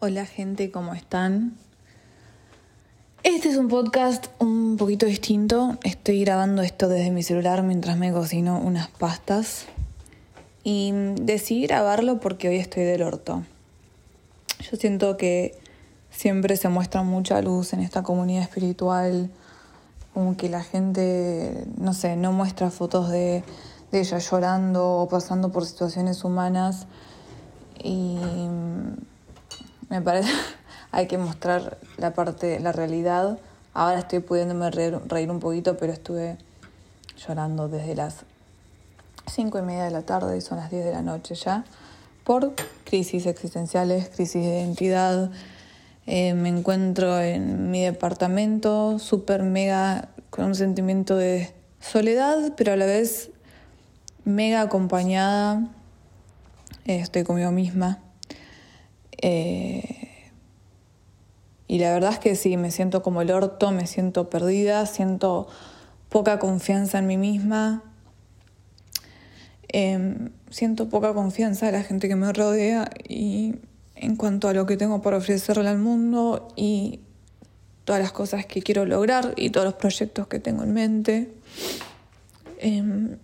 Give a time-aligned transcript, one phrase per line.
[0.00, 1.56] Hola gente, ¿cómo están?
[3.24, 5.76] Este es un podcast un poquito distinto.
[5.82, 9.66] Estoy grabando esto desde mi celular mientras me cocino unas pastas.
[10.62, 13.42] Y decidí grabarlo porque hoy estoy del orto.
[14.60, 15.58] Yo siento que
[16.10, 19.32] siempre se muestra mucha luz en esta comunidad espiritual.
[20.14, 23.42] Como que la gente, no sé, no muestra fotos de,
[23.90, 26.86] ella llorando o pasando por situaciones humanas.
[27.82, 28.16] Y
[29.88, 30.30] me parece
[30.92, 33.38] hay que mostrar la parte, la realidad.
[33.74, 36.36] Ahora estoy pudiéndome reír, un poquito, pero estuve
[37.16, 38.24] llorando desde las
[39.26, 41.64] cinco y media de la tarde y son las 10 de la noche ya,
[42.24, 45.30] por crisis existenciales, crisis de identidad.
[46.06, 52.76] Eh, me encuentro en mi departamento súper mega con un sentimiento de soledad, pero a
[52.76, 53.30] la vez
[54.24, 55.68] mega acompañada.
[56.86, 57.98] Eh, estoy conmigo misma.
[59.20, 60.08] Eh,
[61.66, 65.48] y la verdad es que sí, me siento como el orto, me siento perdida, siento
[66.08, 67.82] poca confianza en mí misma.
[69.68, 73.56] Em, siento poca confianza en la gente que me rodea y
[73.96, 77.00] en cuanto a lo que tengo por ofrecerle al mundo y
[77.84, 81.32] todas las cosas que quiero lograr y todos los proyectos que tengo en mente.
[82.58, 83.18] Em,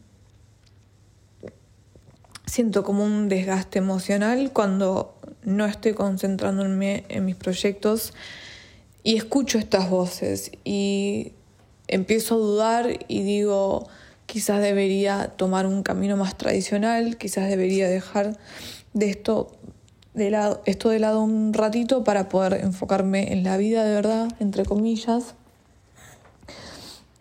[2.47, 5.14] siento como un desgaste emocional cuando
[5.45, 8.15] no estoy concentrándome en mis proyectos
[9.03, 11.33] y escucho estas voces y
[11.89, 13.87] empiezo a dudar y digo,
[14.27, 18.39] quizás debería tomar un camino más tradicional, quizás debería dejar
[18.95, 19.53] de esto
[20.15, 24.29] de lado, esto de lado un ratito para poder enfocarme en la vida de verdad,
[24.41, 25.35] entre comillas.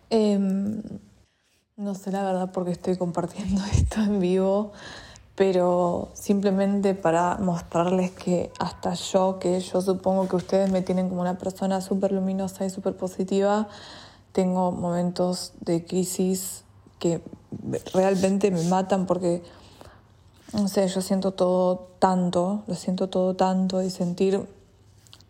[0.09, 0.81] Em,
[1.75, 4.71] no sé la verdad porque estoy compartiendo esto en vivo
[5.35, 11.21] pero simplemente para mostrarles que hasta yo, que yo supongo que ustedes me tienen como
[11.21, 13.67] una persona súper luminosa y súper positiva,
[14.31, 16.63] tengo momentos de crisis
[16.99, 17.21] que
[17.93, 19.43] realmente me matan porque,
[20.53, 24.47] no sé, yo siento todo tanto, lo siento todo tanto y sentir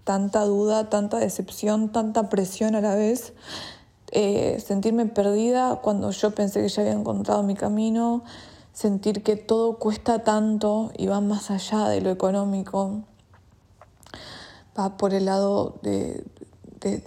[0.04, 3.34] tanta duda, tanta decepción, tanta presión a la vez.
[4.12, 8.24] Eh, sentirme perdida cuando yo pensé que ya había encontrado mi camino,
[8.74, 13.04] sentir que todo cuesta tanto y va más allá de lo económico,
[14.78, 16.26] va por el lado de,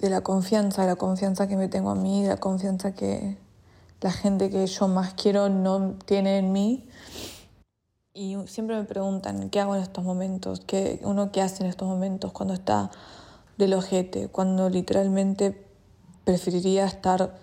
[0.01, 3.37] la confianza, la confianza que me tengo a mí, la confianza que
[4.01, 6.89] la gente que yo más quiero no tiene en mí.
[8.15, 10.63] Y siempre me preguntan, ¿qué hago en estos momentos?
[10.67, 12.91] ¿Qué, ¿Uno qué hace en estos momentos cuando está
[13.59, 14.29] del ojete?
[14.29, 15.67] Cuando literalmente
[16.25, 17.35] preferiría estar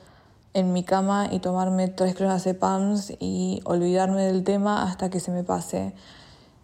[0.53, 2.16] en mi cama y tomarme tres
[2.59, 5.94] pams y olvidarme del tema hasta que se me pase.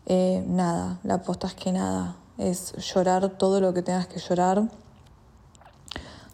[0.06, 4.70] Eh, nada, la aposta es que nada, es llorar todo lo que tengas que llorar,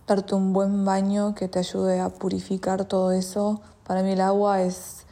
[0.07, 3.61] darte un buen baño que te ayude a purificar todo eso.
[3.87, 5.05] Para mí el agua es,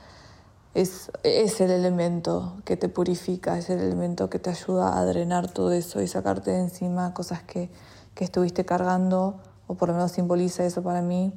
[0.73, 5.49] es, es el elemento que te purifica, es el elemento que te ayuda a drenar
[5.49, 7.69] todo eso y sacarte de encima cosas que,
[8.15, 11.33] que estuviste cargando, o por lo menos simboliza eso para mí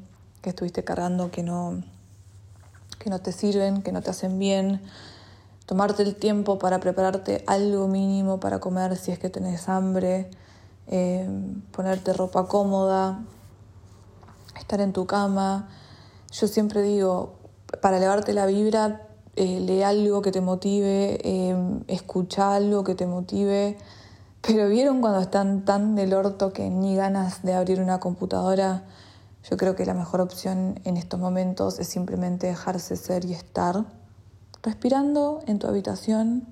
[0.46, 1.82] que estuviste cargando que no,
[3.00, 4.80] que no te sirven, que no te hacen bien.
[5.66, 10.30] Tomarte el tiempo para prepararte algo mínimo para comer si es que tenés hambre.
[10.86, 11.28] Eh,
[11.72, 13.24] ponerte ropa cómoda.
[14.56, 15.68] Estar en tu cama.
[16.30, 17.34] Yo siempre digo,
[17.82, 21.56] para elevarte la vibra, eh, lee algo que te motive, eh,
[21.88, 23.78] escucha algo que te motive.
[24.42, 28.84] Pero vieron cuando están tan del orto que ni ganas de abrir una computadora
[29.48, 33.84] yo creo que la mejor opción en estos momentos es simplemente dejarse ser y estar,
[34.62, 36.48] respirando en tu habitación,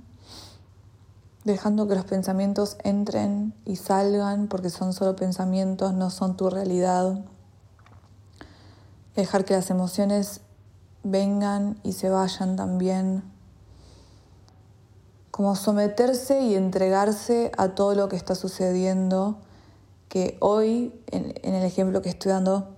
[1.43, 7.25] dejando que los pensamientos entren y salgan porque son solo pensamientos, no son tu realidad.
[9.17, 10.41] Dejar que las emociones
[11.03, 13.25] vengan y se vayan también.
[15.33, 19.39] Como someterse y entregarse a todo lo que está sucediendo,
[20.09, 22.74] que hoy, en, el ejemplo que estoy dando,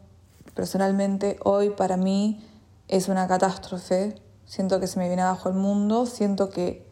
[0.56, 2.42] Personalmente hoy para mí
[2.88, 6.90] es una catástrofe, siento que se me viene abajo el mundo, siento que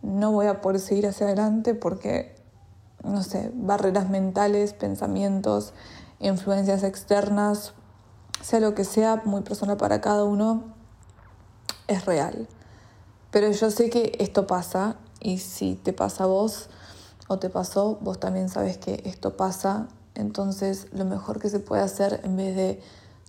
[0.00, 2.34] no voy a poder seguir hacia adelante porque,
[3.02, 5.74] no sé, barreras mentales, pensamientos,
[6.18, 7.74] influencias externas,
[8.40, 10.74] sea lo que sea, muy personal para cada uno,
[11.88, 12.48] es real.
[13.30, 16.70] Pero yo sé que esto pasa y si te pasa a vos
[17.28, 21.82] o te pasó, vos también sabes que esto pasa entonces, lo mejor que se puede
[21.82, 22.80] hacer en vez de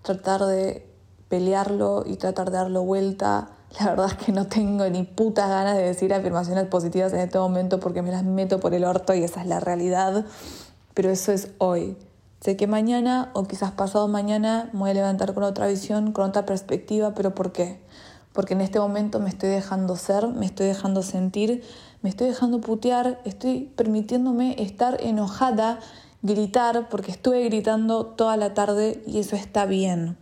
[0.03, 0.87] tratar de
[1.29, 3.49] pelearlo y tratar de darlo vuelta,
[3.79, 7.37] La verdad es que no tengo ni putas ganas de decir afirmaciones positivas en este
[7.37, 10.25] momento porque me las meto por el orto y esa es la realidad.
[10.93, 11.97] Pero eso es hoy.
[12.39, 16.29] Sé que mañana o quizás pasado mañana me voy a levantar con otra visión, con
[16.29, 17.81] otra perspectiva, pero ¿por qué?
[18.33, 21.63] Porque en este momento me estoy dejando ser, me estoy dejando sentir,
[22.01, 25.79] me estoy dejando putear, estoy permitiéndome estar enojada,
[26.25, 30.17] gritar, porque estuve gritando toda la tarde y eso está bien.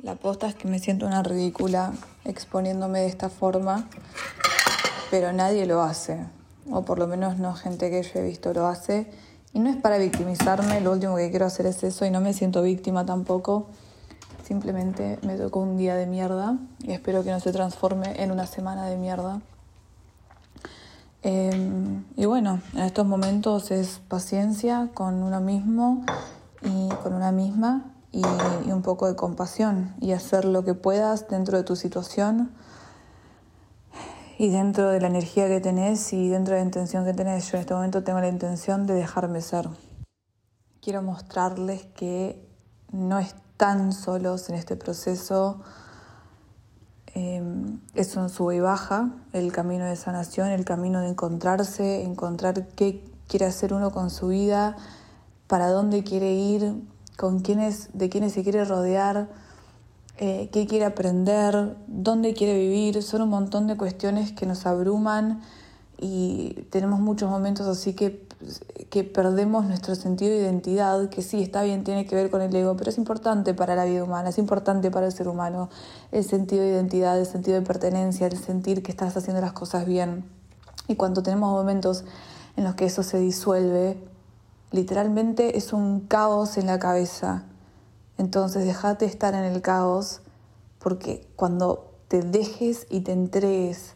[0.00, 1.92] La posta es que me siento una ridícula
[2.24, 3.88] exponiéndome de esta forma,
[5.10, 6.24] pero nadie lo hace,
[6.70, 9.10] o por lo menos no gente que yo he visto lo hace.
[9.52, 12.34] Y no es para victimizarme, lo último que quiero hacer es eso y no me
[12.34, 13.66] siento víctima tampoco.
[14.44, 18.46] Simplemente me tocó un día de mierda y espero que no se transforme en una
[18.46, 19.40] semana de mierda.
[21.22, 26.04] Em, y bueno, en estos momentos es paciencia con uno mismo
[26.62, 28.22] y con una misma y,
[28.70, 32.50] un poco de compasión y hacer lo que puedas dentro de tu situación
[34.36, 37.50] y dentro de la energía que tenés y dentro de la intención que tenés.
[37.50, 39.68] Yo en este momento tengo la intención de dejarme ser.
[40.80, 42.48] Quiero mostrarles que
[42.90, 45.60] no están solos en este proceso.
[47.14, 52.68] Em, es un sube y baja, el camino de sanación, el camino de encontrarse, encontrar
[52.68, 54.76] qué quiere hacer uno con su vida,
[55.46, 56.74] para dónde quiere ir,
[57.18, 59.28] con quiénes, de quiénes se quiere rodear,
[60.16, 63.02] eh, qué quiere aprender, dónde quiere vivir.
[63.02, 65.42] Son un montón de cuestiones que nos abruman
[65.98, 68.26] y tenemos muchos momentos así que,
[68.90, 72.54] que perdemos nuestro sentido de identidad, que sí, está bien, tiene que ver con el
[72.54, 75.70] ego, pero es importante para la vida humana, es importante para el ser humano
[76.10, 79.86] el sentido de identidad, el sentido de pertenencia, el sentir que estás haciendo las cosas
[79.86, 80.24] bien.
[80.88, 82.04] Y cuando tenemos momentos
[82.56, 83.96] en los que eso se disuelve,
[84.70, 87.44] literalmente es un caos en la cabeza.
[88.18, 90.20] Entonces déjate estar en el caos
[90.78, 93.94] porque cuando te dejes y te entregues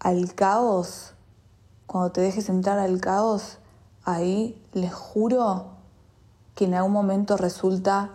[0.00, 1.14] al caos,
[1.86, 3.58] cuando te dejes entrar al caos,
[4.08, 5.66] ahí les juro
[6.54, 8.12] que en algún momento resulta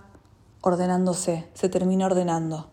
[0.61, 2.69] ordenándose, se termina ordenando.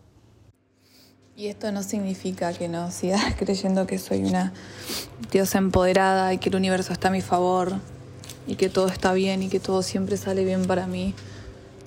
[1.35, 4.53] Y esto no significa que no sigas creyendo que soy una
[5.31, 7.73] diosa empoderada y que el universo está a mi favor
[8.47, 11.13] y que todo está bien y que todo siempre sale bien para mí.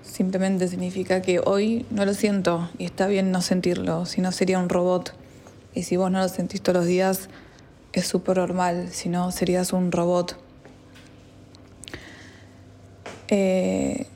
[0.04, 4.60] Simplemente significa que hoy no lo siento y está bien no sentirlo, si no sería
[4.60, 5.12] un robot.
[5.75, 7.28] Y si vos no lo sentís todos los días,
[7.92, 10.44] es súper normal, si no serías un robot.
[13.29, 14.06] Eh,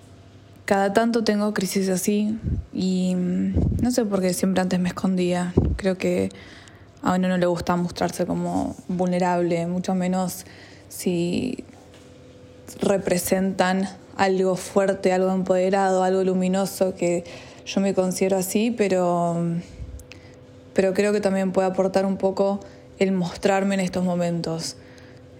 [0.65, 2.39] cada tanto tengo crisis así
[2.75, 5.55] y mm, no sé por qué siempre antes me escondía.
[5.77, 6.29] Creo que
[7.03, 10.45] a uno no le gusta mostrarse como vulnerable, mucho menos
[10.89, 11.65] si
[12.81, 17.25] representan algo fuerte, algo empoderado, algo luminoso, que
[17.65, 19.37] yo me considero así, pero,
[20.75, 22.61] pero creo que también puede aportar un poco
[22.99, 24.77] el mostrarme en estos momentos.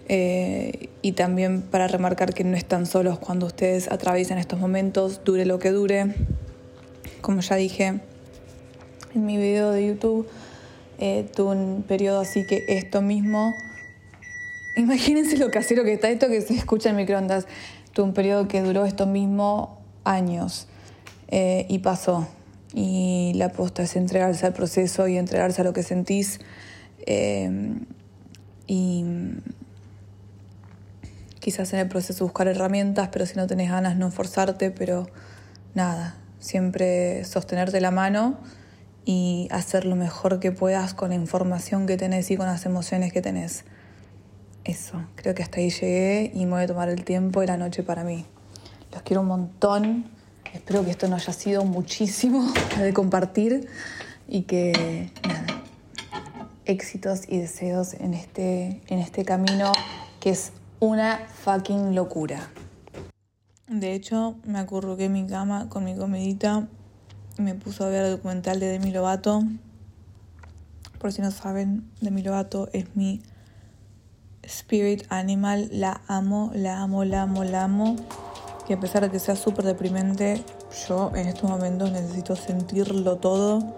[0.09, 5.45] Eh, y también para remarcar que no están solos cuando ustedes atraviesan estos momentos, dure
[5.45, 6.13] lo que dure.
[7.21, 7.99] Como ya dije
[9.15, 10.27] en mi video de YouTube,
[10.97, 13.53] eh, tuve un periodo así que esto mismo
[14.79, 17.47] Imagínense lo casero que está esto que se escucha en microondas.
[17.93, 20.67] Tuve un periodo que duró esto mismo años
[21.27, 22.27] eh, y pasó.
[22.73, 26.39] Y la aposta es entregarse al proceso y entregarse a lo que sentís.
[27.05, 27.73] Eh,
[28.67, 29.03] y
[31.49, 35.07] quizás en el proceso buscar herramientas, pero si no tenés ganas no forzarte, pero
[35.73, 38.37] nada, siempre sostenerte la mano
[39.03, 43.11] y hacer lo mejor que puedas con la información que tenés y con las emociones
[43.11, 43.65] que tenés
[44.63, 47.57] eso, creo que hasta ahí llegué y me voy a tomar el tiempo y la
[47.57, 48.27] noche para mí.
[48.91, 50.05] Los quiero un montón.
[50.53, 53.67] Espero que esto no haya sido muchísimo de compartir
[54.27, 55.63] y que nada,
[56.65, 59.71] éxitos y deseos en este, en este camino
[60.19, 62.49] que es una fucking locura.
[63.67, 66.67] De hecho, me acurruqué en mi cama con mi comidita
[67.39, 69.43] me puso a ver el documental de Demi Lovato.
[70.99, 73.21] Por si no saben, Demi Lovato es mi
[74.43, 77.95] Spirit Animal, la amo, la amo, la amo, la amo.
[78.67, 80.43] Y a pesar de que sea súper deprimente,
[80.87, 83.77] yo en estos momentos necesito sentirlo todo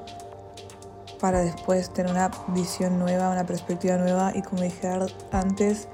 [1.19, 4.89] para después tener una visión nueva, una perspectiva nueva y como dije
[5.31, 5.87] antes,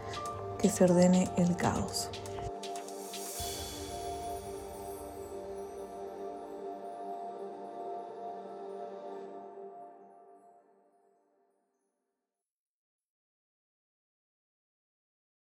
[0.57, 2.09] que se ordene el caos.